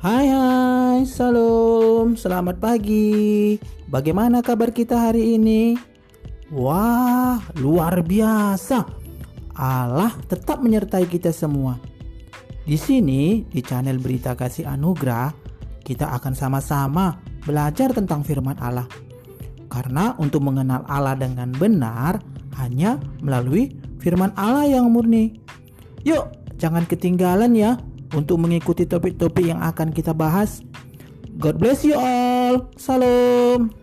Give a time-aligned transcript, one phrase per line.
[0.00, 3.60] Hai hai, salam, selamat pagi.
[3.84, 5.76] Bagaimana kabar kita hari ini?
[6.48, 8.88] Wah, luar biasa.
[9.52, 11.76] Allah tetap menyertai kita semua.
[12.64, 15.36] Di sini, di channel Berita Kasih Anugerah,
[15.84, 18.88] kita akan sama-sama belajar tentang firman Allah.
[19.68, 22.24] Karena untuk mengenal Allah dengan benar
[22.56, 25.44] hanya melalui firman Allah yang murni.
[26.08, 27.76] Yuk, jangan ketinggalan ya
[28.14, 30.62] untuk mengikuti topik-topik yang akan kita bahas.
[31.40, 32.68] God bless you all.
[32.76, 33.79] Salam.